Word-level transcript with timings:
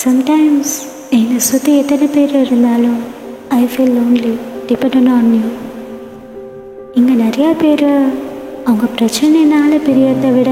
Sometimes 0.00 0.74
என்னை 1.10 1.38
சுற்றி 1.40 1.72
எத்தனை 1.76 2.06
பேர் 2.06 2.34
இருந்தாலும் 2.36 3.00
I 3.52 3.62
feel 3.64 3.94
lonely 3.96 4.32
depend 4.68 5.10
on 5.10 5.30
you 5.34 5.48
இங்கே 6.94 7.14
நிறையா 7.24 7.50
பேர் 7.58 7.86
அவங்க 8.64 8.86
பிரச்சனைனால 8.96 9.72
பிரியறதை 9.86 10.30
விட 10.32 10.50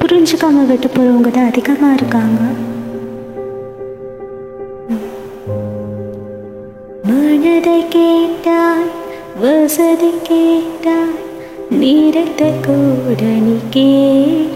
புரிஞ்சுக்காம 0.00 0.66
விட்டு 0.66 0.88
போகிறவங்க 0.88 1.30
தான் 1.30 1.48
அதிகமாக 1.48 1.94
இருக்காங்க. 1.94 2.40
மனதை 7.06 7.78
கேட்டாய் 7.88 8.86
வசதி 9.40 10.10
கேட்டாய் 10.28 11.14
நீரத்தை 11.78 12.50
கூட 12.66 13.22
நீ 13.46 13.56
கேட்ட 13.70 14.55